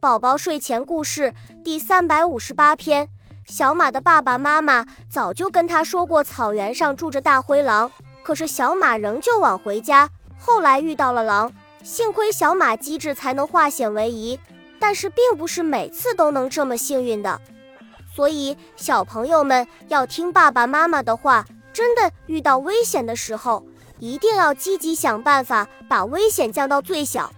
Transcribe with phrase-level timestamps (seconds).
[0.00, 3.06] 宝宝睡前故事第三百五十八篇。
[3.44, 7.92] 小马的爸爸妈妈早就跟他说过，草原上住着大灰狼，
[8.22, 10.08] 可是小马仍旧往回家。
[10.38, 11.52] 后来遇到了狼，
[11.82, 14.40] 幸亏小马机智才能化险为夷，
[14.78, 17.38] 但是并不是每次都能这么幸运的。
[18.16, 21.44] 所以小朋友们要听爸爸妈妈的话，
[21.74, 23.62] 真的遇到危险的时候，
[23.98, 27.30] 一定要积极想办法把危险降到最小。